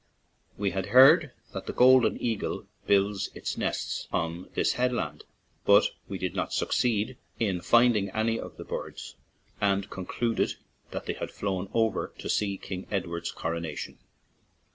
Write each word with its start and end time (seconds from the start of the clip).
We 0.57 0.71
had 0.71 0.87
heard 0.87 1.29
that 1.53 1.67
the 1.67 1.73
golden 1.73 2.19
eagle 2.19 2.65
builds 2.87 3.29
its 3.35 3.55
nests 3.55 4.07
on 4.11 4.49
this 4.55 4.73
head 4.73 4.91
land, 4.91 5.25
but 5.63 5.91
we 6.07 6.17
did 6.17 6.33
not 6.35 6.53
succeed 6.55 7.17
in 7.39 7.61
finding 7.61 8.09
any 8.09 8.39
of 8.39 8.57
the 8.57 8.65
birds, 8.65 9.13
and 9.61 9.91
concluded 9.91 10.55
that 10.89 11.05
they 11.05 11.13
had 11.13 11.29
flown 11.29 11.69
over 11.71 12.13
to 12.17 12.29
see 12.29 12.57
King 12.57 12.87
Edward's 12.89 13.31
corona 13.31 13.75
tion. 13.75 13.99